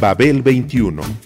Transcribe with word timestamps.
Babel 0.00 0.42
21. 0.42 1.25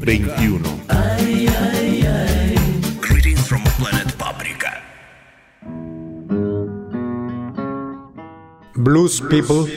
21. 0.00 0.62
Greetings 3.02 3.46
from 3.46 3.62
planet 3.78 4.16
Paprika. 4.16 4.80
Blues 8.76 9.20
People 9.28 9.70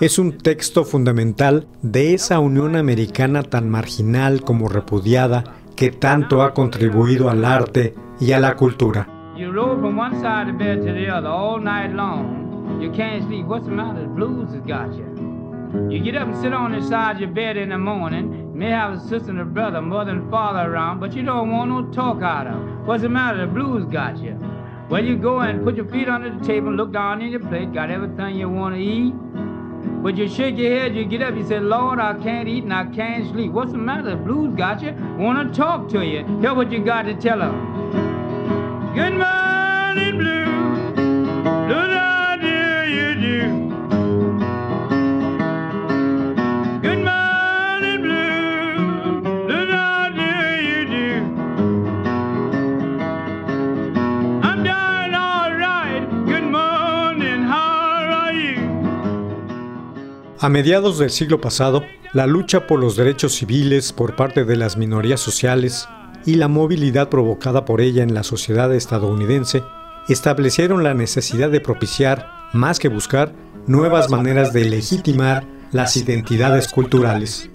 es 0.00 0.18
un 0.18 0.36
texto 0.36 0.84
fundamental 0.84 1.66
de 1.80 2.12
esa 2.12 2.40
Unión 2.40 2.76
Americana 2.76 3.42
tan 3.42 3.70
marginal 3.70 4.42
como 4.42 4.68
repudiada 4.68 5.44
que 5.76 5.90
tanto 5.90 6.42
ha 6.42 6.52
contribuido 6.52 7.30
al 7.30 7.46
arte 7.46 7.94
y 8.20 8.32
a 8.32 8.40
la 8.40 8.56
cultura. 8.56 9.08
You 9.34 9.50
roll 9.50 9.80
from 9.80 9.98
one 9.98 10.20
side 10.20 10.50
of 10.50 10.58
the 10.58 10.64
bed 10.64 10.84
to 10.84 10.92
the 10.92 11.08
other 11.08 11.28
all 11.28 11.58
night 11.58 11.94
long. 11.94 12.82
You 12.82 12.92
can't 12.92 13.26
sleep. 13.26 13.46
What's 13.46 13.64
the 13.64 13.72
matter? 13.72 14.02
The 14.02 14.08
blues 14.08 14.50
has 14.52 14.60
got 14.66 14.94
you. 14.94 15.06
You 15.88 16.02
get 16.02 16.16
up 16.16 16.28
and 16.28 16.36
sit 16.36 16.52
on 16.52 16.72
the 16.72 16.82
side 16.82 17.14
of 17.14 17.20
your 17.20 17.30
bed 17.30 17.56
in 17.56 17.70
the 17.70 17.78
morning. 17.78 18.39
May 18.60 18.68
have 18.72 18.92
a 18.92 19.00
sister 19.00 19.30
and 19.30 19.40
a 19.40 19.44
brother, 19.46 19.80
mother 19.80 20.10
and 20.10 20.30
father 20.30 20.70
around, 20.70 21.00
but 21.00 21.14
you 21.14 21.22
don't 21.22 21.50
want 21.50 21.70
no 21.70 21.90
talk 21.94 22.22
out 22.22 22.46
of. 22.46 22.86
What's 22.86 23.02
the 23.02 23.08
matter? 23.08 23.46
The 23.46 23.46
blues 23.46 23.86
got 23.90 24.18
you. 24.18 24.38
Well, 24.90 25.02
you 25.02 25.16
go 25.16 25.38
and 25.38 25.64
put 25.64 25.76
your 25.76 25.86
feet 25.86 26.10
under 26.10 26.28
the 26.28 26.44
table, 26.44 26.70
look 26.70 26.92
down 26.92 27.22
in 27.22 27.30
your 27.30 27.40
plate, 27.40 27.72
got 27.72 27.90
everything 27.90 28.36
you 28.36 28.50
want 28.50 28.74
to 28.74 28.80
eat. 28.82 29.14
But 30.02 30.18
you 30.18 30.28
shake 30.28 30.58
your 30.58 30.78
head, 30.78 30.94
you 30.94 31.06
get 31.06 31.22
up, 31.22 31.36
you 31.36 31.46
say, 31.48 31.58
Lord, 31.58 32.00
I 32.00 32.12
can't 32.22 32.46
eat 32.50 32.64
and 32.64 32.74
I 32.74 32.84
can't 32.84 33.32
sleep. 33.32 33.50
What's 33.50 33.72
the 33.72 33.78
matter? 33.78 34.10
The 34.10 34.16
blues 34.16 34.54
got 34.58 34.82
you. 34.82 34.92
Want 35.16 35.54
to 35.54 35.58
talk 35.58 35.88
to 35.92 36.04
you. 36.04 36.26
Hear 36.42 36.52
what 36.52 36.70
you 36.70 36.84
got 36.84 37.04
to 37.04 37.14
tell 37.14 37.38
them. 37.38 38.92
Good 38.94 39.14
morning, 39.14 40.18
blues. 40.18 40.39
A 60.42 60.48
mediados 60.48 60.96
del 60.96 61.10
siglo 61.10 61.38
pasado, 61.38 61.84
la 62.14 62.26
lucha 62.26 62.66
por 62.66 62.80
los 62.80 62.96
derechos 62.96 63.34
civiles 63.34 63.92
por 63.92 64.16
parte 64.16 64.46
de 64.46 64.56
las 64.56 64.78
minorías 64.78 65.20
sociales 65.20 65.86
y 66.24 66.36
la 66.36 66.48
movilidad 66.48 67.10
provocada 67.10 67.66
por 67.66 67.82
ella 67.82 68.02
en 68.02 68.14
la 68.14 68.22
sociedad 68.22 68.74
estadounidense 68.74 69.62
establecieron 70.08 70.82
la 70.82 70.94
necesidad 70.94 71.50
de 71.50 71.60
propiciar, 71.60 72.26
más 72.54 72.78
que 72.78 72.88
buscar, 72.88 73.34
nuevas 73.66 74.08
maneras 74.08 74.54
de 74.54 74.64
legitimar 74.64 75.44
las 75.72 75.98
identidades 75.98 76.68
culturales. 76.68 77.50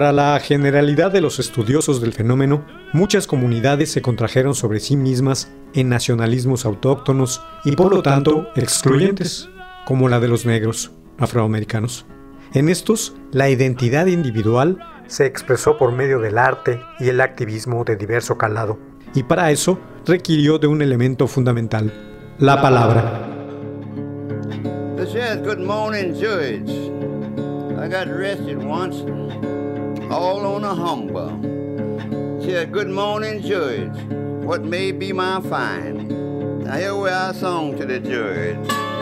Para 0.00 0.12
la 0.14 0.40
generalidad 0.40 1.12
de 1.12 1.20
los 1.20 1.38
estudiosos 1.38 2.00
del 2.00 2.14
fenómeno, 2.14 2.64
muchas 2.94 3.26
comunidades 3.26 3.92
se 3.92 4.00
contrajeron 4.00 4.54
sobre 4.54 4.80
sí 4.80 4.96
mismas 4.96 5.52
en 5.74 5.90
nacionalismos 5.90 6.64
autóctonos 6.64 7.42
y 7.66 7.72
por 7.72 7.94
lo 7.94 8.02
tanto 8.02 8.48
excluyentes, 8.56 9.50
como 9.84 10.08
la 10.08 10.18
de 10.18 10.28
los 10.28 10.46
negros 10.46 10.90
afroamericanos. 11.18 12.06
En 12.54 12.70
estos, 12.70 13.14
la 13.30 13.50
identidad 13.50 14.06
individual 14.06 14.78
se 15.06 15.26
expresó 15.26 15.76
por 15.76 15.92
medio 15.92 16.18
del 16.18 16.38
arte 16.38 16.80
y 16.98 17.10
el 17.10 17.20
activismo 17.20 17.84
de 17.84 17.96
diverso 17.96 18.38
calado, 18.38 18.78
y 19.14 19.24
para 19.24 19.50
eso 19.50 19.78
requirió 20.06 20.58
de 20.58 20.66
un 20.66 20.80
elemento 20.80 21.26
fundamental, 21.28 21.92
la 22.38 22.62
palabra. 22.62 23.28
This 24.96 25.10
is 25.10 25.42
Good 25.44 25.58
Morning. 25.58 26.14
I 27.78 27.88
got 27.88 28.08
arrested 28.08 28.56
all 30.10 30.44
on 30.44 30.64
a 30.64 30.74
humbug. 30.74 31.40
Said, 32.42 32.72
Good 32.72 32.88
morning, 32.88 33.40
George. 33.42 33.96
What 34.44 34.64
may 34.64 34.90
be 34.90 35.12
my 35.12 35.40
fine? 35.40 36.08
Now 36.64 36.76
here 36.76 36.96
we 36.96 37.08
are 37.08 37.32
song 37.32 37.78
to 37.78 37.86
the 37.86 38.00
judge. 38.00 38.99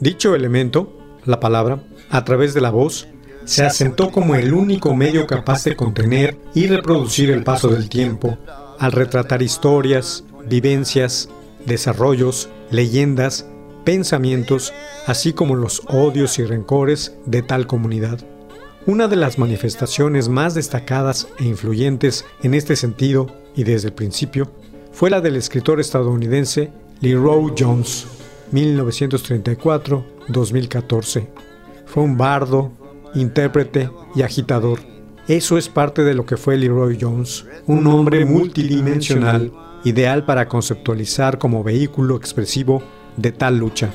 Dicho 0.00 0.34
elemento, 0.34 0.98
la 1.24 1.40
palabra, 1.40 1.82
a 2.10 2.24
través 2.24 2.54
de 2.54 2.60
la 2.60 2.70
voz, 2.70 3.08
se 3.44 3.64
asentó 3.64 4.10
como 4.10 4.34
el 4.34 4.54
único 4.54 4.94
medio 4.94 5.26
capaz 5.26 5.64
de 5.64 5.76
contener 5.76 6.36
y 6.54 6.66
reproducir 6.66 7.30
el 7.30 7.42
paso 7.42 7.68
del 7.68 7.88
tiempo, 7.88 8.38
al 8.78 8.92
retratar 8.92 9.42
historias, 9.42 10.24
vivencias, 10.46 11.28
desarrollos, 11.66 12.48
leyendas, 12.70 13.46
pensamientos, 13.84 14.72
así 15.06 15.32
como 15.32 15.56
los 15.56 15.82
odios 15.88 16.38
y 16.38 16.44
rencores 16.44 17.14
de 17.26 17.42
tal 17.42 17.66
comunidad. 17.66 18.20
Una 18.86 19.06
de 19.06 19.16
las 19.16 19.38
manifestaciones 19.38 20.28
más 20.28 20.54
destacadas 20.54 21.28
e 21.38 21.44
influyentes 21.44 22.24
en 22.42 22.54
este 22.54 22.74
sentido 22.76 23.28
y 23.54 23.64
desde 23.64 23.88
el 23.88 23.94
principio 23.94 24.50
fue 24.92 25.10
la 25.10 25.20
del 25.20 25.36
escritor 25.36 25.80
estadounidense 25.80 26.70
Leroy 27.00 27.52
Jones, 27.58 28.06
1934-2014. 28.52 31.28
Fue 31.86 32.02
un 32.02 32.16
bardo, 32.16 32.72
intérprete 33.14 33.90
y 34.14 34.22
agitador. 34.22 34.80
Eso 35.28 35.58
es 35.58 35.68
parte 35.68 36.02
de 36.02 36.14
lo 36.14 36.26
que 36.26 36.36
fue 36.36 36.56
Leroy 36.56 36.98
Jones, 37.00 37.46
un 37.66 37.86
hombre 37.86 38.24
multidimensional, 38.24 39.52
ideal 39.84 40.24
para 40.24 40.48
conceptualizar 40.48 41.38
como 41.38 41.62
vehículo 41.62 42.16
expresivo 42.16 42.82
de 43.16 43.30
tal 43.32 43.58
lucha. 43.58 43.92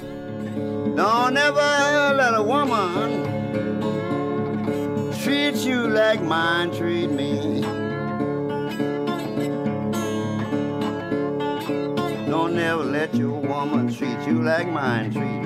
Don't 12.67 12.91
let 12.91 13.15
your 13.15 13.31
woman 13.31 13.87
treat 13.93 14.19
you 14.27 14.43
like 14.43 14.67
mine 14.67 15.13
treat. 15.13 15.41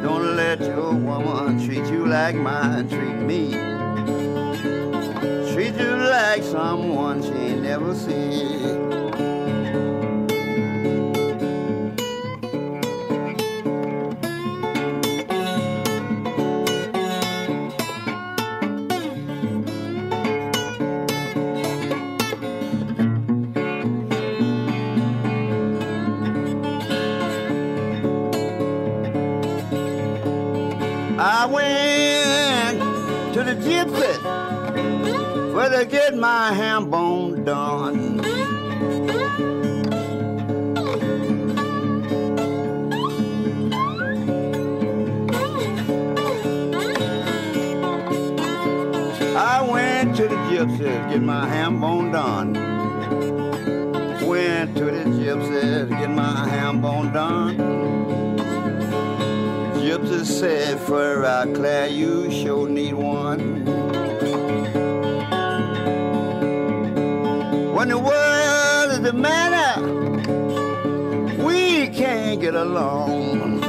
Don't 0.00 0.36
let 0.36 0.60
your 0.60 0.92
woman 0.94 1.66
treat 1.66 1.84
you 1.86 2.06
like 2.06 2.36
mine 2.36 2.88
treat 2.88 3.18
me. 3.30 3.50
Treat 5.52 5.74
you 5.74 5.96
like 5.96 6.44
someone 6.44 7.24
she 7.24 7.32
ain't 7.32 7.62
never 7.64 7.92
seen. 7.92 9.05
Get 35.88 36.16
my 36.16 36.52
ham 36.52 36.90
bone 36.90 37.44
done. 37.44 38.20
I 49.36 49.62
went 49.70 50.16
to 50.16 50.22
the 50.22 50.34
gypsies 50.50 51.10
get 51.10 51.22
my 51.22 51.46
ham 51.48 51.80
bone 51.80 52.10
done. 52.10 52.54
Went 54.26 54.76
to 54.76 54.84
the 54.86 55.04
gypsies 55.04 55.88
get 55.88 56.10
my 56.10 56.48
ham 56.48 56.80
bone 56.80 57.12
done. 57.12 57.56
Gypsy 59.76 60.24
said, 60.24 60.80
for 60.80 61.24
I 61.24 61.46
Claire, 61.54 61.88
you 61.88 62.30
sure 62.30 62.68
need 62.68 62.94
one. 62.94 63.64
The 67.76 67.94
world 67.94 68.90
is 68.90 69.02
the 69.02 69.12
matter? 69.12 69.80
We 71.44 71.88
can't 71.92 72.40
get 72.40 72.54
along. 72.54 73.60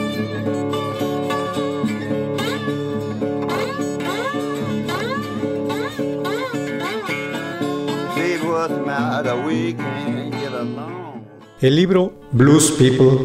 El 11.62 11.75
libro 11.75 12.13
Blues 12.31 12.71
People, 12.71 13.19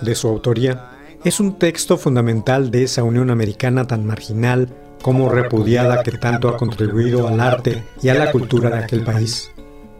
de 0.00 0.14
su 0.14 0.28
autoría, 0.28 0.92
es 1.24 1.40
un 1.40 1.58
texto 1.58 1.98
fundamental 1.98 2.70
de 2.70 2.84
esa 2.84 3.02
Unión 3.02 3.30
Americana 3.30 3.86
tan 3.86 4.06
marginal 4.06 4.68
como 5.02 5.28
repudiada 5.28 6.02
que 6.02 6.12
tanto 6.12 6.48
ha 6.48 6.56
contribuido 6.56 7.28
al 7.28 7.40
arte 7.40 7.84
y 8.00 8.08
a 8.08 8.14
la 8.14 8.30
cultura 8.32 8.70
de 8.70 8.78
aquel 8.84 9.04
país. 9.04 9.50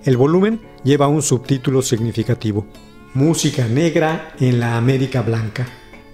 El 0.04 0.16
volumen 0.16 0.60
lleva 0.82 1.08
un 1.08 1.22
subtítulo 1.22 1.82
significativo, 1.82 2.66
Música 3.12 3.66
Negra 3.66 4.34
en 4.40 4.58
la 4.58 4.76
América 4.76 5.20
Blanca. 5.20 5.66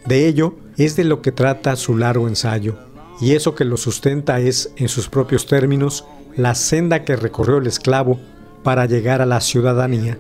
De 0.05 0.27
ello 0.27 0.55
es 0.77 0.97
de 0.97 1.05
lo 1.05 1.23
que 1.23 1.31
trata 1.31 1.77
su 1.77 1.97
largo 1.97 2.27
ensayo, 2.27 2.77
y 3.21 3.33
eso 3.33 3.55
que 3.55 3.65
lo 3.65 3.77
sustenta 3.77 4.41
es, 4.41 4.73
en 4.77 4.89
sus 4.89 5.09
propios 5.09 5.47
términos, 5.47 6.05
la 6.37 6.55
senda 6.55 7.05
que 7.05 7.17
recorrió 7.17 7.59
el 7.59 7.67
esclavo 7.67 8.19
para 8.63 8.87
llegar 8.87 9.23
a 9.23 9.27
la 9.27 9.41
ciudadanía. 9.41 10.19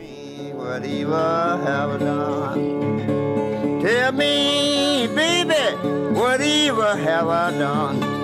Tell 3.82 4.12
me, 4.12 5.08
baby, 5.14 5.54
have 7.04 7.28
I 7.28 7.58
done? 7.58 8.15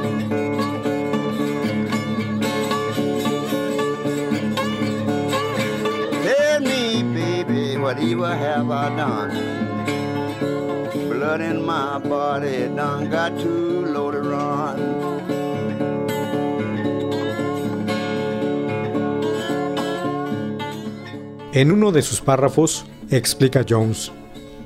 En 21.53 21.71
uno 21.71 21.93
de 21.93 22.03
sus 22.03 22.21
párrafos 22.21 22.87
explica 23.11 23.65
Jones, 23.69 24.11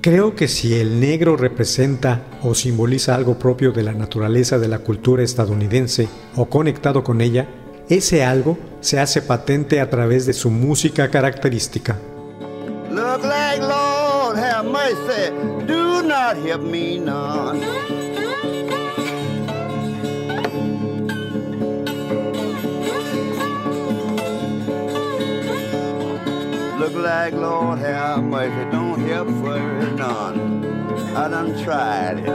creo 0.00 0.34
que 0.34 0.48
si 0.48 0.74
el 0.74 0.98
negro 0.98 1.36
representa 1.36 2.22
o 2.42 2.54
simboliza 2.54 3.14
algo 3.14 3.38
propio 3.38 3.72
de 3.72 3.82
la 3.82 3.92
naturaleza 3.92 4.58
de 4.58 4.68
la 4.68 4.78
cultura 4.78 5.22
estadounidense 5.22 6.08
o 6.36 6.46
conectado 6.46 7.04
con 7.04 7.20
ella, 7.20 7.46
ese 7.88 8.24
algo 8.24 8.56
se 8.80 8.98
hace 8.98 9.20
patente 9.20 9.80
a 9.80 9.90
través 9.90 10.24
de 10.26 10.32
su 10.32 10.50
música 10.50 11.10
característica. 11.10 11.98
Not 16.26 16.36
help 16.38 16.62
me 16.62 16.98
none. 16.98 17.60
Look 26.80 26.94
like 26.94 27.32
Lord 27.32 27.78
have 27.78 28.24
mercy, 28.24 28.70
don't 28.72 28.98
help 29.06 29.28
for 29.40 29.60
none. 29.94 30.66
I 31.14 31.28
done 31.28 31.62
tried 31.62 32.18
it. 32.18 32.26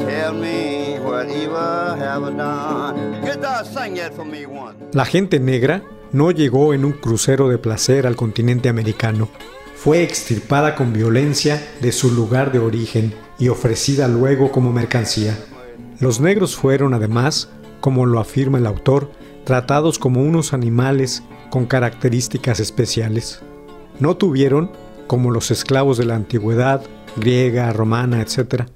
Tell 0.00 0.34
me 0.34 0.98
whatever 0.98 1.96
have 1.96 2.24
I 2.24 2.30
done. 2.36 3.22
Guitar, 3.22 3.64
sing 3.64 3.94
that 3.94 4.12
for 4.12 4.26
me 4.26 4.44
one. 4.44 4.76
La 4.92 5.06
gente 5.06 5.40
negra 5.40 5.82
no 6.12 6.30
llegó 6.30 6.74
en 6.74 6.84
un 6.84 6.92
crucero 6.92 7.48
de 7.48 7.56
placer 7.56 8.06
al 8.06 8.16
continente 8.16 8.68
americano. 8.68 9.30
Fue 9.82 10.04
extirpada 10.04 10.76
con 10.76 10.92
violencia 10.92 11.60
de 11.80 11.90
su 11.90 12.12
lugar 12.12 12.52
de 12.52 12.60
origen 12.60 13.12
y 13.40 13.48
ofrecida 13.48 14.06
luego 14.06 14.52
como 14.52 14.72
mercancía. 14.72 15.36
Los 15.98 16.20
negros 16.20 16.54
fueron 16.54 16.94
además, 16.94 17.48
como 17.80 18.06
lo 18.06 18.20
afirma 18.20 18.58
el 18.58 18.68
autor, 18.68 19.10
tratados 19.42 19.98
como 19.98 20.22
unos 20.22 20.52
animales 20.52 21.24
con 21.50 21.66
características 21.66 22.60
especiales. 22.60 23.40
No 23.98 24.16
tuvieron, 24.16 24.70
como 25.08 25.32
los 25.32 25.50
esclavos 25.50 25.98
de 25.98 26.04
la 26.04 26.14
antigüedad, 26.14 26.84
griega, 27.16 27.72
romana, 27.72 28.22
etc., 28.22 28.66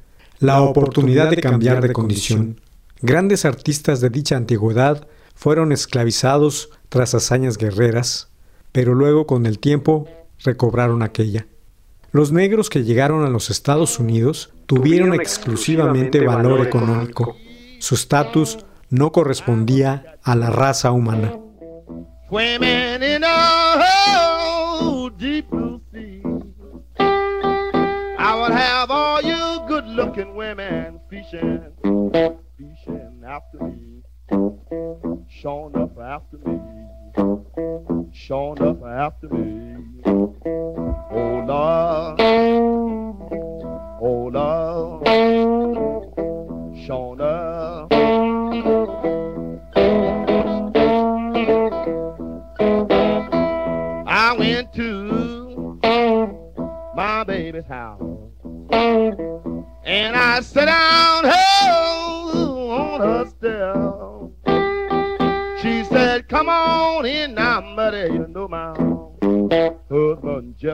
la 0.40 0.60
oportunidad 0.60 1.30
de 1.30 1.36
cambiar 1.36 1.82
de 1.82 1.92
condición. 1.92 2.60
Grandes 3.00 3.44
artistas 3.44 4.00
de 4.00 4.10
dicha 4.10 4.36
antigüedad 4.36 5.06
fueron 5.36 5.70
esclavizados 5.70 6.70
tras 6.88 7.14
hazañas 7.14 7.58
guerreras, 7.58 8.26
pero 8.72 8.92
luego 8.92 9.28
con 9.28 9.46
el 9.46 9.60
tiempo 9.60 10.08
recobraron 10.44 11.02
aquella. 11.02 11.46
Los 12.12 12.32
negros 12.32 12.70
que 12.70 12.84
llegaron 12.84 13.24
a 13.24 13.30
los 13.30 13.50
Estados 13.50 13.98
Unidos 13.98 14.50
tuvieron 14.66 15.14
exclusivamente 15.14 16.24
valor 16.24 16.66
económico. 16.66 17.36
Su 17.78 17.94
estatus 17.94 18.58
no 18.90 19.12
correspondía 19.12 20.18
a 20.22 20.34
la 20.34 20.50
raza 20.50 20.92
humana. 20.92 21.38
Swimming 22.28 23.02
in 23.02 23.22
a 23.24 23.76
deep 25.18 25.48
blue 25.50 25.80
sea. 25.92 26.22
I 26.98 28.34
would 28.34 28.52
have 28.52 28.90
all 28.90 29.22
you 29.22 29.60
good 29.68 29.86
looking 29.86 30.34
women 30.34 31.00
fishing, 31.08 31.62
fishing 32.56 33.22
after 33.26 33.58
me, 33.58 34.02
showing 35.28 35.76
up 35.76 35.98
after 35.98 36.38
me, 36.38 36.60
showing 38.12 38.62
up 38.62 38.82
after 38.84 39.28
me. 39.28 39.75
Lord, 41.46 42.20
oh 44.02 44.30
showing 46.86 47.20
up. 47.20 47.92
I 54.08 54.34
went 54.38 54.72
to 54.74 55.78
my 56.94 57.24
baby's 57.24 57.66
house 57.66 58.00
and 59.84 60.16
I 60.16 60.40
sat 60.40 60.66
down 60.66 61.24
oh, 61.26 62.70
on 62.70 63.00
her 63.00 63.26
step. 63.26 63.76
She 65.62 65.84
said, 65.84 66.28
Come 66.28 66.48
on 66.48 67.04
in 67.04 67.34
now, 67.34 67.60
buddy. 67.74 68.25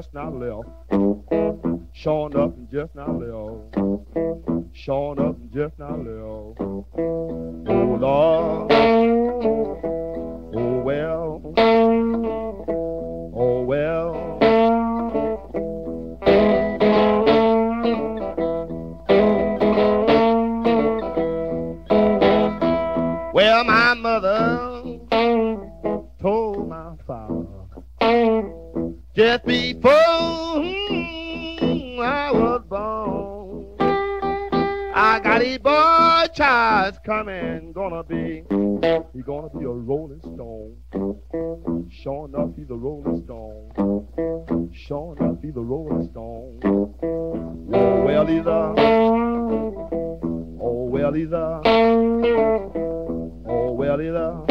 Just 0.02 0.14
now 0.14 0.30
left. 0.30 0.68
Showing 1.92 2.34
up 2.34 2.56
and 2.56 2.68
just 2.72 2.94
now 2.96 3.12
left. 3.12 3.76
Showing 4.74 5.20
up 5.20 5.36
and 5.36 5.52
just 5.52 5.78
now 5.78 5.96
left. 5.96 6.58
Oh, 6.58 7.98
Lord. 8.00 8.72
Oh, 10.54 10.82
well. 10.82 11.40
Oh, 13.36 13.62
well. 13.62 14.38
Well, 23.32 23.64
my 23.64 23.94
mother 23.94 24.98
told 26.20 26.68
my 26.68 26.92
father 27.06 27.52
just 29.14 29.44
before 29.44 29.71
A 42.72 42.74
rolling 42.74 43.22
stone. 43.24 44.70
Sure 44.72 45.14
enough, 45.20 45.42
he's 45.42 45.54
a 45.56 45.60
rolling 45.60 46.08
stone. 46.10 46.58
Oh, 46.64 48.02
well, 48.02 48.24
he's 48.26 48.46
a, 48.46 48.74
oh, 50.58 50.88
well, 50.88 51.12
he's 51.12 51.32
a, 51.32 51.60
oh, 53.46 53.72
well, 53.72 53.98
he's 53.98 54.14
a. 54.14 54.42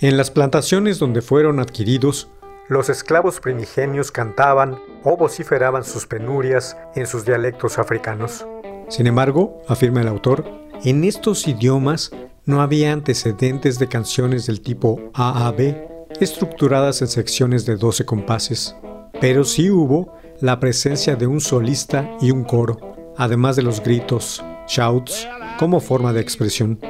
En 0.00 0.16
las 0.16 0.32
plantaciones 0.32 0.98
donde 0.98 1.22
fueron 1.22 1.60
adquiridos, 1.60 2.28
los 2.68 2.88
esclavos 2.88 3.40
primigenios 3.40 4.10
cantaban 4.10 4.78
o 5.02 5.16
vociferaban 5.16 5.84
sus 5.84 6.06
penurias 6.06 6.76
en 6.94 7.06
sus 7.06 7.24
dialectos 7.24 7.78
africanos. 7.78 8.46
Sin 8.88 9.06
embargo, 9.06 9.62
afirma 9.68 10.00
el 10.00 10.08
autor, 10.08 10.44
en 10.84 11.04
estos 11.04 11.46
idiomas 11.48 12.10
no 12.44 12.60
había 12.60 12.92
antecedentes 12.92 13.78
de 13.78 13.88
canciones 13.88 14.46
del 14.46 14.60
tipo 14.60 15.00
AAB, 15.14 16.10
estructuradas 16.20 17.00
en 17.00 17.08
secciones 17.08 17.66
de 17.66 17.76
12 17.76 18.04
compases, 18.04 18.76
pero 19.20 19.44
sí 19.44 19.70
hubo 19.70 20.16
la 20.40 20.58
presencia 20.58 21.16
de 21.16 21.26
un 21.26 21.40
solista 21.40 22.10
y 22.20 22.30
un 22.32 22.44
coro, 22.44 23.14
además 23.16 23.56
de 23.56 23.62
los 23.62 23.82
gritos, 23.82 24.44
shouts, 24.68 25.28
como 25.58 25.80
forma 25.80 26.12
de 26.12 26.20
expresión. 26.20 26.80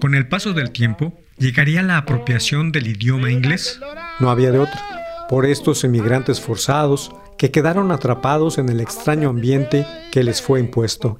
Con 0.00 0.14
el 0.14 0.28
paso 0.28 0.54
del 0.54 0.70
tiempo, 0.70 1.12
¿llegaría 1.40 1.82
la 1.82 1.96
apropiación 1.96 2.70
del 2.70 2.86
idioma 2.86 3.30
inglés? 3.32 3.80
No 4.20 4.30
había 4.30 4.52
de 4.52 4.60
otra. 4.60 4.80
Por 5.28 5.46
estos 5.46 5.82
emigrantes 5.82 6.40
forzados 6.40 7.10
que 7.38 7.50
quedaron 7.50 7.90
atrapados 7.90 8.58
en 8.58 8.68
el 8.68 8.80
extraño 8.80 9.30
ambiente 9.30 9.86
que 10.12 10.22
les 10.22 10.42
fue 10.42 10.60
impuesto. 10.60 11.18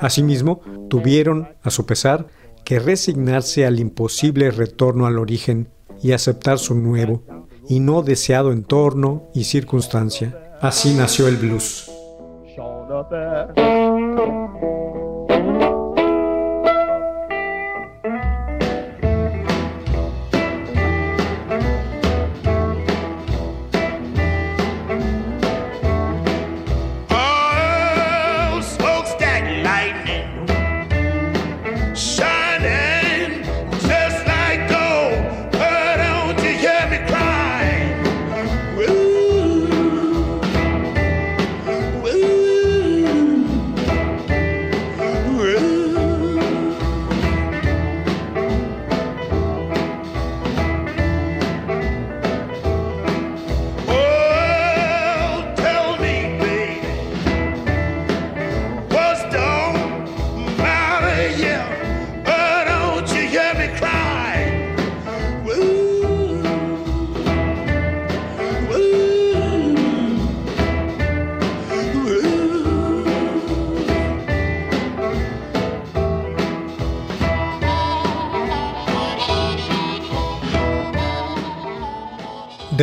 Asimismo, 0.00 0.60
tuvieron, 0.88 1.48
a 1.62 1.70
su 1.70 1.84
pesar, 1.84 2.28
que 2.64 2.78
resignarse 2.78 3.66
al 3.66 3.80
imposible 3.80 4.50
retorno 4.50 5.06
al 5.06 5.18
origen 5.18 5.68
y 6.02 6.12
aceptar 6.12 6.58
su 6.58 6.74
nuevo 6.74 7.24
y 7.68 7.80
no 7.80 8.02
deseado 8.02 8.52
entorno 8.52 9.28
y 9.34 9.44
circunstancia. 9.44 10.56
Así 10.60 10.94
nació 10.94 11.26
el 11.28 11.36
blues. 11.36 11.90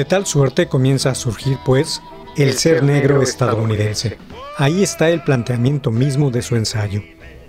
De 0.04 0.10
tal 0.10 0.26
suerte 0.26 0.68
comienza 0.68 1.12
a 1.12 1.16
surgir, 1.16 1.58
pues, 1.64 2.02
el 2.36 2.58
ser 2.58 2.84
negro 2.84 3.22
estadounidense. 3.22 4.18
Ahí 4.58 4.84
está 4.84 5.10
el 5.10 5.24
planteamiento 5.24 5.92
mismo 5.92 6.30
de 6.30 6.42
su 6.42 6.58
ensayo. 6.58 7.02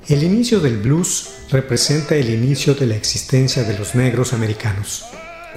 El 0.06 0.23
inicio 0.23 0.61
del 0.61 0.76
blues 0.76 1.30
representa 1.50 2.14
el 2.14 2.30
inicio 2.30 2.76
de 2.76 2.87
la 2.87 2.94
existencia 2.94 3.64
de 3.64 3.76
los 3.76 3.96
negros 3.96 4.32
americanos. 4.32 5.04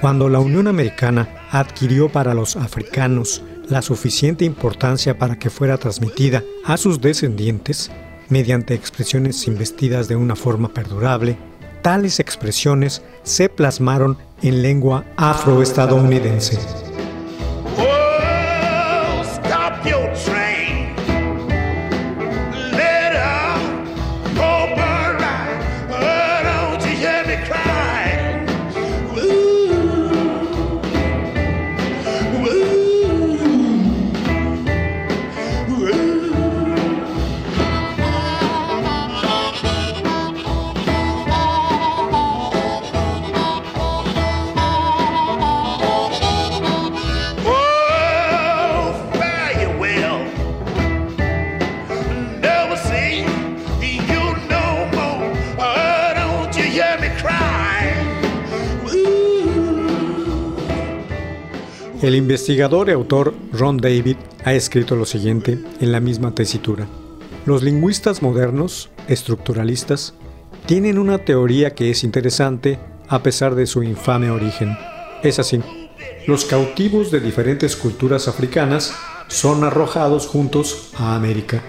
Cuando 0.00 0.28
la 0.28 0.40
Unión 0.40 0.66
Americana 0.66 1.46
adquirió 1.52 2.08
para 2.08 2.34
los 2.34 2.56
africanos 2.56 3.44
la 3.68 3.80
suficiente 3.80 4.44
importancia 4.44 5.16
para 5.16 5.38
que 5.38 5.50
fuera 5.50 5.78
transmitida 5.78 6.42
a 6.64 6.76
sus 6.76 7.00
descendientes, 7.00 7.92
mediante 8.28 8.74
expresiones 8.74 9.46
investidas 9.46 10.08
de 10.08 10.16
una 10.16 10.34
forma 10.34 10.74
perdurable, 10.74 11.38
tales 11.80 12.18
expresiones 12.18 13.02
se 13.22 13.48
plasmaron 13.48 14.18
en 14.42 14.62
lengua 14.62 15.04
afroestadounidense. 15.16 16.87
Investigador 62.28 62.90
y 62.90 62.92
autor 62.92 63.32
Ron 63.54 63.78
David 63.78 64.16
ha 64.44 64.52
escrito 64.52 64.96
lo 64.96 65.06
siguiente 65.06 65.58
en 65.80 65.92
la 65.92 65.98
misma 65.98 66.34
tesitura. 66.34 66.86
Los 67.46 67.62
lingüistas 67.62 68.20
modernos, 68.20 68.90
estructuralistas, 69.08 70.12
tienen 70.66 70.98
una 70.98 71.24
teoría 71.24 71.74
que 71.74 71.88
es 71.88 72.04
interesante 72.04 72.78
a 73.08 73.22
pesar 73.22 73.54
de 73.54 73.64
su 73.64 73.82
infame 73.82 74.30
origen. 74.30 74.76
Es 75.22 75.38
así. 75.38 75.62
Los 76.26 76.44
cautivos 76.44 77.10
de 77.10 77.20
diferentes 77.20 77.74
culturas 77.76 78.28
africanas 78.28 78.94
son 79.28 79.64
arrojados 79.64 80.26
juntos 80.26 80.90
a 80.98 81.14
América. 81.14 81.62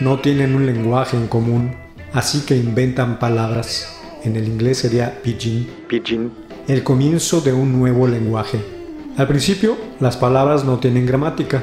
No 0.00 0.20
tienen 0.20 0.54
un 0.54 0.66
lenguaje 0.66 1.16
en 1.16 1.28
común, 1.28 1.74
así 2.12 2.42
que 2.44 2.58
inventan 2.58 3.18
palabras. 3.18 4.02
En 4.22 4.36
el 4.36 4.46
inglés 4.48 4.80
sería 4.80 5.22
pidgin, 5.22 5.66
pidgin, 5.88 6.30
el 6.68 6.84
comienzo 6.84 7.40
de 7.40 7.54
un 7.54 7.72
nuevo 7.78 8.06
lenguaje. 8.06 8.73
Al 9.16 9.28
principio, 9.28 9.76
las 10.00 10.16
palabras 10.16 10.64
no 10.64 10.80
tienen 10.80 11.06
gramática, 11.06 11.62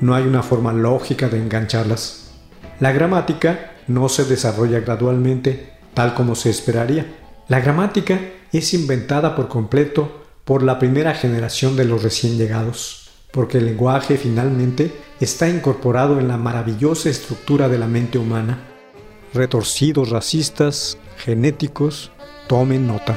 no 0.00 0.14
hay 0.14 0.22
una 0.22 0.44
forma 0.44 0.72
lógica 0.72 1.28
de 1.28 1.38
engancharlas. 1.38 2.30
La 2.78 2.92
gramática 2.92 3.72
no 3.88 4.08
se 4.08 4.24
desarrolla 4.24 4.78
gradualmente 4.78 5.72
tal 5.94 6.14
como 6.14 6.36
se 6.36 6.50
esperaría. 6.50 7.06
La 7.48 7.58
gramática 7.58 8.20
es 8.52 8.72
inventada 8.72 9.34
por 9.34 9.48
completo 9.48 10.22
por 10.44 10.62
la 10.62 10.78
primera 10.78 11.12
generación 11.12 11.76
de 11.76 11.86
los 11.86 12.04
recién 12.04 12.38
llegados, 12.38 13.10
porque 13.32 13.58
el 13.58 13.66
lenguaje 13.66 14.16
finalmente 14.16 14.92
está 15.18 15.48
incorporado 15.48 16.20
en 16.20 16.28
la 16.28 16.36
maravillosa 16.36 17.10
estructura 17.10 17.68
de 17.68 17.78
la 17.78 17.88
mente 17.88 18.18
humana. 18.18 18.60
Retorcidos 19.34 20.10
racistas, 20.10 20.98
genéticos, 21.16 22.12
tomen 22.46 22.86
nota. 22.86 23.16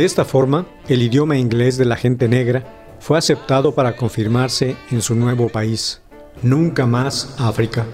De 0.00 0.06
esta 0.06 0.24
forma, 0.24 0.64
el 0.88 1.02
idioma 1.02 1.36
inglés 1.36 1.76
de 1.76 1.84
la 1.84 1.94
gente 1.94 2.26
negra 2.26 2.64
fue 3.00 3.18
aceptado 3.18 3.74
para 3.74 3.96
confirmarse 3.96 4.74
en 4.90 5.02
su 5.02 5.14
nuevo 5.14 5.50
país, 5.50 6.00
nunca 6.40 6.86
más 6.86 7.34
África. 7.36 7.84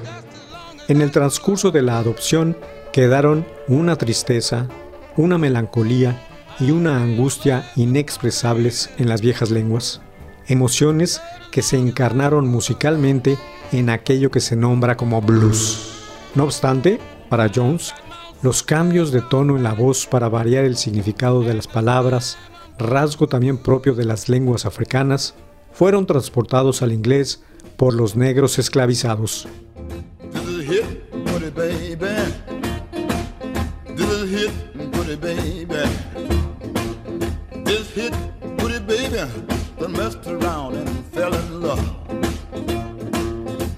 En 0.87 1.01
el 1.03 1.11
transcurso 1.11 1.73
de 1.73 1.83
la 1.83 1.99
adopción 1.99 2.57
quedaron 2.92 3.45
una 3.66 3.97
tristeza, 3.97 4.69
una 5.16 5.37
melancolía 5.37 6.16
y 6.61 6.71
una 6.71 6.97
angustia 6.97 7.69
inexpresables 7.75 8.88
en 8.99 9.09
las 9.09 9.21
viejas 9.21 9.51
lenguas, 9.51 10.01
emociones 10.47 11.21
que 11.51 11.62
se 11.62 11.77
encarnaron 11.77 12.47
musicalmente 12.47 13.37
en 13.73 13.90
aquello 13.90 14.31
que 14.31 14.38
se 14.38 14.55
nombra 14.55 14.97
como 14.97 15.21
blues. 15.23 16.05
No 16.37 16.45
obstante, 16.45 17.01
para 17.29 17.51
Jones, 17.53 17.95
los 18.42 18.62
cambios 18.62 19.12
de 19.12 19.22
tono 19.22 19.57
en 19.57 19.62
la 19.62 19.72
voz 19.72 20.07
para 20.07 20.29
variar 20.29 20.64
el 20.64 20.77
significado 20.77 21.42
de 21.42 21.55
las 21.55 21.66
palabras, 21.66 22.37
rasgo 22.79 23.27
también 23.27 23.59
propio 23.59 23.94
de 23.94 24.05
las 24.05 24.29
lenguas 24.29 24.66
africanas, 24.66 25.35
fueron 25.72 26.07
transportados 26.07 26.83
al 26.83 26.92
inglés 26.92 27.42
por 27.77 27.94
los 27.94 28.16
negros 28.16 28.59
esclavizados. 28.59 29.49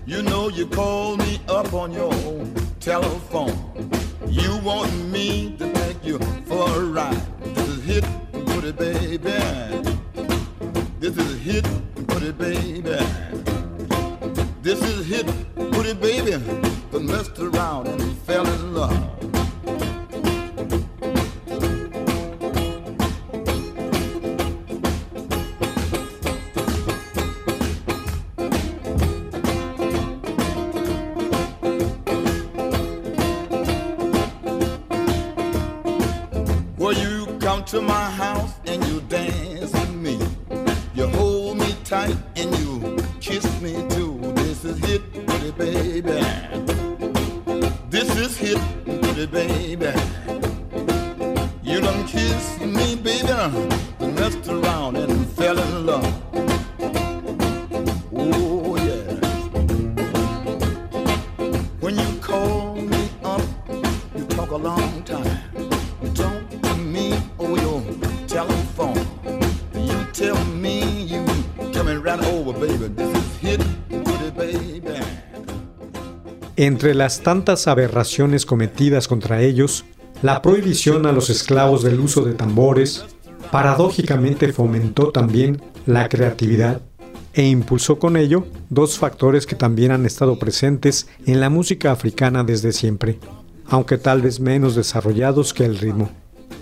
You 0.06 0.22
know 0.22 0.48
you 0.48 0.66
called 0.66 1.18
me 1.18 1.38
up 1.48 1.74
on 1.74 1.92
your 1.92 2.10
telephone. 2.80 3.67
You 4.38 4.56
want 4.58 4.92
me 5.08 5.56
to 5.58 5.72
take 5.72 6.04
you 6.04 6.18
for 6.46 6.68
a 6.68 6.84
ride. 6.84 7.20
This 7.42 7.68
is 7.68 7.84
hit, 7.84 8.04
put 8.46 8.64
it, 8.64 8.76
baby. 8.76 9.38
This 11.00 11.16
is 11.16 11.40
hit, 11.40 11.64
put 12.06 12.22
it, 12.22 12.38
baby. 12.38 12.98
This 14.62 14.82
is 14.82 15.06
hit, 15.06 15.26
put 15.72 15.86
it 15.86 16.00
baby, 16.00 16.42
but 16.90 17.02
messed 17.02 17.38
around 17.38 17.88
and 17.88 18.18
fell 18.18 18.46
in 18.46 18.74
love. 18.74 19.17
Entre 76.56 76.94
las 76.94 77.20
tantas 77.20 77.68
aberraciones 77.68 78.44
cometidas 78.44 79.06
contra 79.06 79.42
ellos, 79.42 79.84
la 80.22 80.42
prohibición 80.42 81.06
a 81.06 81.12
los 81.12 81.30
esclavos 81.30 81.82
del 81.84 82.00
uso 82.00 82.22
de 82.22 82.34
tambores 82.34 83.04
paradójicamente 83.52 84.52
fomentó 84.52 85.12
también 85.12 85.62
la 85.86 86.08
creatividad 86.08 86.80
e 87.34 87.46
impulsó 87.46 87.98
con 87.98 88.16
ello 88.16 88.46
dos 88.70 88.98
factores 88.98 89.46
que 89.46 89.54
también 89.54 89.92
han 89.92 90.04
estado 90.04 90.38
presentes 90.38 91.06
en 91.26 91.40
la 91.40 91.48
música 91.48 91.92
africana 91.92 92.42
desde 92.42 92.72
siempre, 92.72 93.20
aunque 93.66 93.96
tal 93.96 94.22
vez 94.22 94.40
menos 94.40 94.74
desarrollados 94.74 95.54
que 95.54 95.64
el 95.64 95.78
ritmo. 95.78 96.10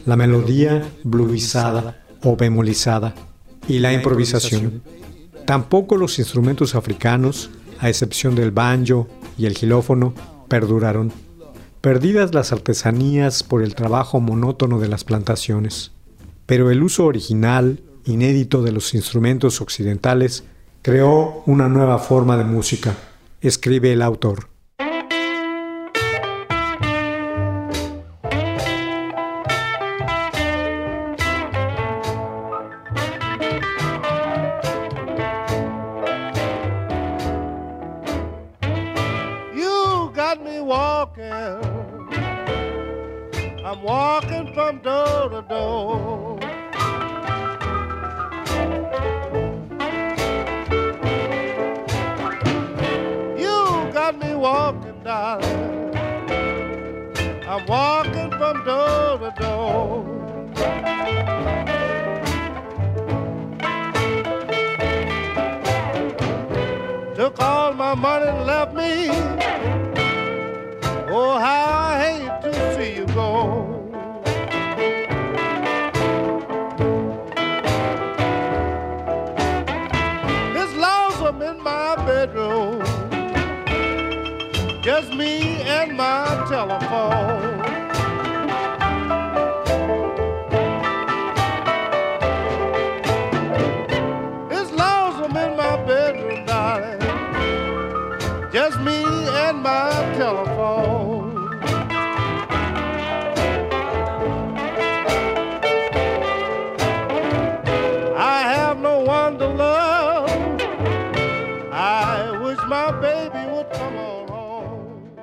La 0.05 0.17
melodía 0.17 0.87
bluesada 1.05 2.06
o 2.27 2.37
bemolizada 2.37 3.15
y 3.69 3.79
la 3.79 3.93
improvisación. 3.93 4.83
Tampoco 5.47 5.97
los 5.97 6.19
instrumentos 6.19 6.75
africanos, 6.75 7.51
a 7.79 7.89
excepción 7.89 8.35
del 8.35 8.51
banjo 8.51 9.07
y 9.39 9.47
el 9.47 9.57
xilófono, 9.57 10.13
perduraron, 10.49 11.13
perdidas 11.81 12.35
las 12.35 12.53
artesanías 12.53 13.45
por 13.45 13.63
el 13.63 13.77
trabajo 13.77 14.21
monótono 14.21 14.81
de 14.81 14.89
las 14.89 15.05
plantaciones. 15.05 15.93
Pero 16.47 16.73
el 16.73 16.83
uso 16.83 17.05
original, 17.05 17.81
inédito 18.05 18.63
de 18.63 18.73
los 18.73 18.93
instrumentos 18.95 19.61
occidentales, 19.61 20.43
creó 20.83 21.45
una 21.47 21.69
nueva 21.69 21.99
forma 21.99 22.37
de 22.37 22.45
música, 22.45 22.97
escribe 23.41 23.93
el 23.93 24.03
autor. 24.03 24.49
Just 84.87 85.13
me 85.15 85.63
and 85.63 85.97
my 85.97 86.47
telephone. 86.49 87.59
It's 94.49 94.71
lonesome 94.71 95.37
in 95.37 95.57
my 95.57 95.85
bedroom, 95.85 96.47
darling. 96.47 97.01
Just 98.53 98.79
me 98.79 99.03
and 99.03 99.61
my 99.61 99.91
telephone. 100.17 100.46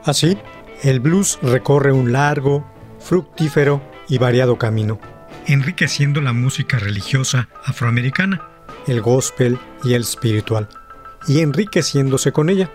Así, 0.06 0.38
el 0.82 1.00
blues 1.00 1.40
recorre 1.42 1.94
un 1.94 2.12
largo, 2.12 2.66
fructífero 3.00 3.82
y 4.10 4.18
variado 4.18 4.58
camino, 4.58 5.00
enriqueciendo 5.48 6.20
la 6.20 6.34
música 6.34 6.78
religiosa 6.78 7.48
afroamericana, 7.64 8.42
el 8.88 9.02
gospel 9.02 9.58
y 9.84 9.94
el 9.94 10.02
espiritual, 10.02 10.68
y 11.28 11.40
enriqueciéndose 11.40 12.34
con 12.34 12.50
ella, 12.50 12.70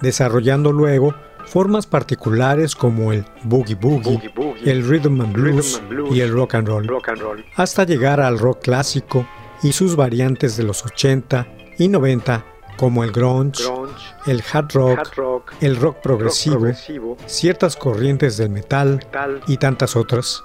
desarrollando 0.00 0.72
luego 0.72 1.14
formas 1.46 1.86
particulares 1.86 2.74
como 2.74 3.12
el 3.12 3.24
boogie 3.44 3.76
boogie, 3.76 4.32
el 4.64 4.86
rhythm 4.88 5.20
and 5.20 5.32
blues 5.32 5.80
y 6.10 6.20
el 6.20 6.32
rock 6.32 6.54
and 6.56 6.66
roll, 6.66 6.90
hasta 7.56 7.84
llegar 7.84 8.20
al 8.20 8.38
rock 8.38 8.62
clásico 8.62 9.26
y 9.62 9.72
sus 9.72 9.94
variantes 9.94 10.56
de 10.56 10.64
los 10.64 10.84
80 10.84 11.46
y 11.78 11.88
90 11.88 12.44
como 12.76 13.04
el 13.04 13.12
grunge, 13.12 13.62
el 14.26 14.42
hard 14.52 14.72
rock, 14.72 15.52
el 15.60 15.76
rock 15.76 16.00
progresivo, 16.00 17.16
ciertas 17.26 17.76
corrientes 17.76 18.36
del 18.36 18.50
metal 18.50 19.06
y 19.46 19.56
tantas 19.56 19.96
otras. 19.96 20.44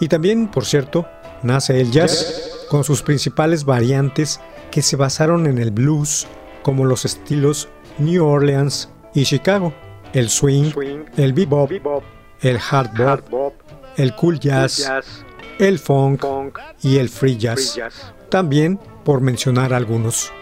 Y 0.00 0.08
también, 0.08 0.48
por 0.48 0.64
cierto, 0.64 1.06
nace 1.42 1.80
el 1.80 1.90
jazz 1.90 2.66
con 2.68 2.84
sus 2.84 3.02
principales 3.02 3.64
variantes 3.64 4.40
que 4.70 4.82
se 4.82 4.96
basaron 4.96 5.46
en 5.46 5.58
el 5.58 5.70
blues 5.70 6.26
como 6.62 6.84
los 6.84 7.04
estilos 7.04 7.68
New 7.98 8.24
Orleans 8.24 8.90
y 9.14 9.24
Chicago, 9.24 9.72
el 10.12 10.28
swing, 10.28 10.72
el 11.16 11.32
bebop, 11.32 11.70
el 12.40 12.58
hard 12.70 12.90
bop, 13.30 13.54
el 13.96 14.14
cool 14.14 14.38
jazz, 14.38 14.90
el 15.58 15.78
funk 15.78 16.24
y 16.82 16.98
el 16.98 17.08
free 17.08 17.36
jazz. 17.36 17.78
También 18.28 18.78
por 19.04 19.20
mencionar 19.20 19.72
algunos. 19.72 20.32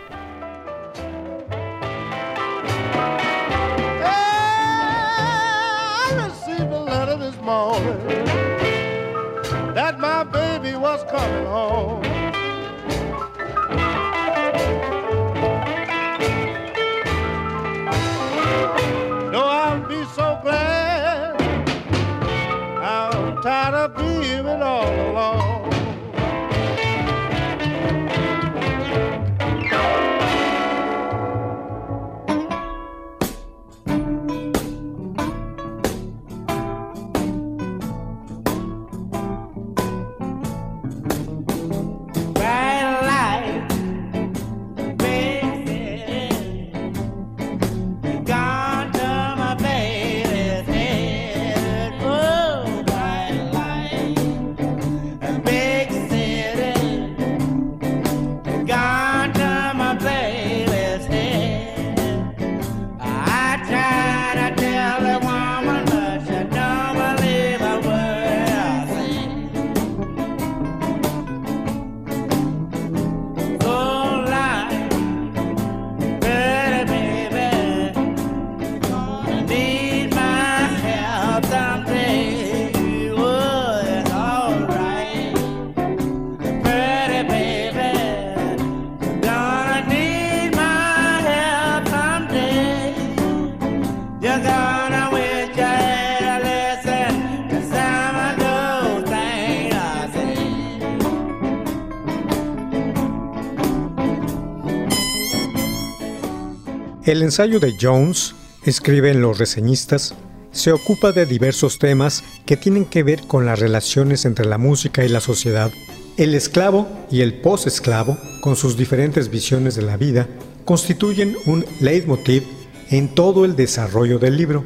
El 107.05 107.21
ensayo 107.21 107.61
de 107.61 107.75
Jones, 107.79 108.35
escriben 108.65 109.21
los 109.21 109.37
reseñistas, 109.39 110.15
se 110.53 110.73
ocupa 110.73 111.13
de 111.13 111.27
diversos 111.27 111.79
temas 111.79 112.25
que 112.47 112.57
tienen 112.57 112.87
que 112.87 113.03
ver 113.03 113.27
con 113.27 113.45
las 113.45 113.59
relaciones 113.59 114.25
entre 114.25 114.47
la 114.47 114.57
música 114.57 115.05
y 115.05 115.11
la 115.11 115.21
sociedad, 115.21 115.71
el 116.17 116.35
esclavo 116.35 116.89
y 117.11 117.21
el 117.21 117.35
post-esclavo, 117.43 118.17
con 118.41 118.57
sus 118.57 118.79
diferentes 118.79 119.29
visiones 119.29 119.75
de 119.75 119.83
la 119.83 119.99
vida, 119.99 120.29
constituyen 120.65 121.37
un 121.45 121.67
leitmotiv 121.79 122.45
en 122.89 123.15
todo 123.15 123.45
el 123.45 123.55
desarrollo 123.55 124.19
del 124.19 124.39
libro. 124.39 124.65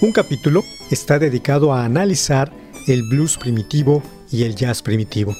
Un 0.00 0.12
capítulo 0.12 0.64
está 0.90 1.18
dedicado 1.18 1.74
a 1.74 1.84
analizar 1.84 2.50
el 2.86 3.02
blues 3.02 3.36
primitivo 3.36 4.02
y 4.32 4.44
el 4.44 4.54
jazz 4.54 4.80
primitivo. 4.80 5.36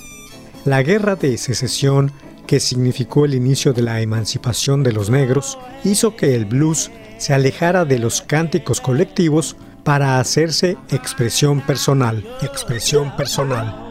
La 0.67 0.83
guerra 0.83 1.17
de 1.17 1.39
secesión, 1.39 2.13
que 2.49 2.59
significó 2.59 3.27
el 3.27 3.35
inicio 3.35 3.73
de 3.73 3.83
la 3.83 4.01
emancipación 4.01 4.83
de 4.83 4.91
los 4.91 5.11
negros, 5.11 5.59
hizo 5.85 6.17
que 6.17 6.35
el 6.35 6.47
blues 6.47 6.91
se 7.19 7.35
alejara 7.35 7.85
de 7.85 7.99
los 7.99 8.23
cánticos 8.23 8.81
colectivos 8.81 9.55
para 9.85 10.19
hacerse 10.19 10.77
expresión 10.91 11.61
personal, 11.61 12.25
expresión 12.43 13.15
personal. 13.17 13.88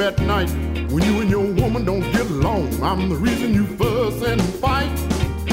At 0.00 0.18
night. 0.20 0.50
When 0.90 1.02
you 1.02 1.20
and 1.20 1.30
your 1.30 1.44
woman 1.44 1.84
don't 1.84 2.00
get 2.12 2.26
along, 2.30 2.82
I'm 2.82 3.08
the 3.08 3.16
reason 3.16 3.52
you 3.52 3.66
fuss 3.66 4.22
and 4.22 4.40
fight. 4.54 4.90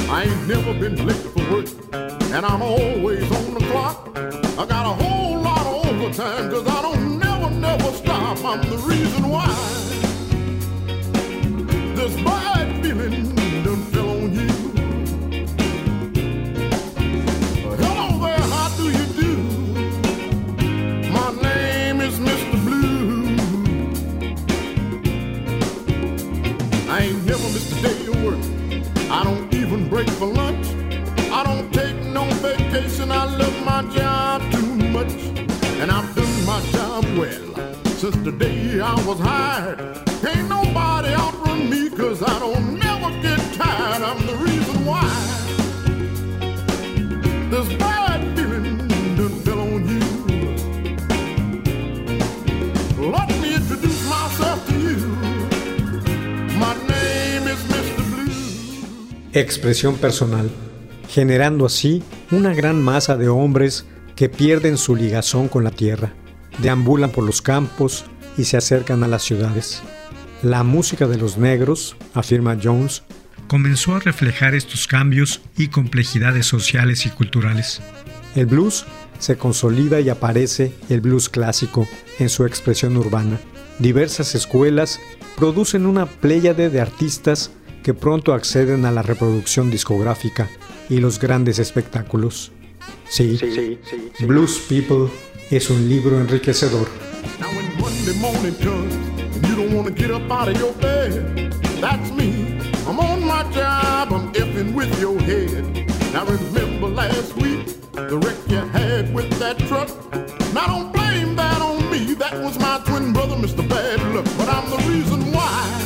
I 0.10 0.23
ain't 0.23 0.47
never 0.47 0.73
been 0.73 1.05
late 1.05 1.17
for 1.17 1.51
work, 1.51 1.67
and 1.93 2.45
I'm 2.45 2.62
always 2.62 3.23
on 3.31 3.53
the 3.55 3.65
clock. 3.71 4.12
I 4.15 4.65
got 4.65 4.86
a 4.86 5.03
whole 5.03 5.41
lot 5.41 5.65
of 5.65 5.88
overtime, 5.88 6.49
cause 6.49 6.67
I 6.67 6.81
don't 6.81 7.19
never, 7.19 7.49
never 7.49 7.91
stop. 7.93 8.43
I'm 8.43 8.62
the 8.69 8.77
reason 8.77 9.29
why. 9.29 9.74
Vacation. 33.06 33.12
I 33.12 33.26
love 33.38 33.65
my 33.65 33.82
job 33.96 34.41
too 34.52 34.76
much. 34.89 35.12
And 35.80 35.91
I've 35.91 36.15
done 36.15 36.46
my 36.46 36.62
job 36.72 37.06
well 37.18 37.56
since 37.98 38.15
the 38.18 38.32
day 38.32 38.80
I 38.80 38.96
was 39.06 39.20
hired. 39.20 39.80
Nobody 40.50 41.13
outrun 41.13 41.70
me 41.70 41.89
cause 41.89 42.24
I 42.24 42.39
don't 42.39 42.80
never 42.80 43.10
get 43.22 43.39
tired. 43.54 44.02
I'm 44.02 44.26
the 44.26 44.36
reason 44.36 44.86
why. 44.86 45.10
This 47.50 47.68
bad 47.78 48.22
feeling 48.36 48.88
done 49.15 49.39
fell 49.44 49.60
on 49.60 49.88
you. 49.88 50.06
Let 53.12 53.30
me 53.41 53.56
introduce 53.56 54.10
myself 54.10 54.68
to 54.68 54.74
you. 54.74 54.98
My 56.58 56.74
name 56.88 57.48
is 57.48 57.62
Mr. 57.74 58.04
Blue. 58.12 59.32
Expresión 59.34 59.98
personal, 59.98 60.50
generando 61.15 61.65
así 61.65 62.04
una 62.30 62.54
gran 62.54 62.84
masa 62.84 63.15
de 63.15 63.30
hombres 63.30 63.86
que 64.17 64.28
pierden 64.28 64.78
su 64.78 64.97
ligazón 64.97 65.47
con 65.47 65.63
la 65.63 65.71
tierra, 65.71 66.12
deambulan 66.58 67.10
por 67.10 67.23
los 67.23 67.41
campos 67.41 68.04
y 68.38 68.43
se 68.43 68.58
acercan 68.58 69.01
a 69.01 69.08
las 69.08 69.23
ciudades. 69.23 69.82
La 70.43 70.63
música 70.63 71.08
de 71.08 71.17
los 71.17 71.38
negros, 71.38 71.95
afirma 72.13 72.58
Jones, 72.62 73.04
comenzó 73.47 73.95
a 73.95 74.01
reflejar 74.01 74.56
estos 74.56 74.88
cambios 74.88 75.39
y 75.56 75.69
complejidades 75.69 76.47
sociales 76.47 77.06
y 77.06 77.12
culturales. 77.12 77.80
El 78.36 78.47
blues 78.47 78.86
se 79.17 79.38
consolida 79.38 80.01
y 80.01 80.10
aparece 80.10 80.73
el 80.89 80.99
blues 80.99 81.30
clásico 81.30 81.88
en 82.19 82.28
su 82.28 82.45
expresión 82.45 82.97
urbana. 82.97 83.39
Diversas 83.80 84.36
escuelas 84.36 84.99
producen 85.38 85.86
una 85.86 86.08
pléyade 86.08 86.69
de 86.69 86.82
artistas 86.82 87.51
que 87.84 87.93
pronto 87.93 88.34
acceden 88.34 88.84
a 88.84 88.91
la 88.91 89.01
reproducción 89.01 89.71
discográfica 89.71 90.49
y 90.89 91.00
los 91.00 91.19
grandes 91.19 91.60
espectáculos. 91.60 92.52
Sí, 93.08 93.39
Blues 94.21 94.65
People 94.67 95.10
es 95.52 95.69
un 95.69 95.88
libro 95.88 96.19
enriquecedor. 96.19 96.88
Now 97.39 97.48
when 97.50 97.80
Monday 97.80 98.13
morning 98.19 98.56
comes 98.56 98.93
and 99.36 99.48
you 99.48 99.56
don't 99.56 99.74
want 99.76 99.88
to 99.88 99.93
get 99.93 100.12
up 100.12 100.30
out 100.32 100.50
of 100.50 100.60
your 100.60 100.74
bed, 100.74 101.54
that's 101.80 102.12
me. 102.12 102.60
I'm 102.88 103.00
on 103.00 103.26
my 103.26 103.43
job, 103.52 104.13
I'm 104.13 104.32
effing 104.34 104.74
with 104.74 105.00
your 105.00 105.19
head. 105.21 105.88
Now 106.13 106.26
remember 106.26 106.88
last 106.88 107.36
week, 107.36 107.65
the 107.93 108.17
wreck 108.17 108.38
you 108.48 108.58
had 108.58 109.13
with 109.13 109.30
that 109.39 109.58
truck? 109.67 109.89
Now 110.54 110.67
don't 110.67 110.93
blame 110.93 111.36
that 111.36 111.62
on 111.62 111.89
me, 111.91 112.13
that 112.15 112.34
was 112.43 112.58
my 112.60 112.82
twin 112.86 113.13
brother, 113.13 113.36
Mr. 113.36 113.67
Bad 113.67 114.02
Luck. 114.13 114.26
But 114.38 114.50
I'm 114.50 114.69
the 114.69 114.78
reason 114.88 115.32
why 115.32 115.86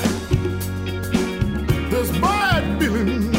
this 1.90 2.12
bad 2.20 2.80
feeling 2.80 3.38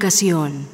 Educación. 0.00 0.69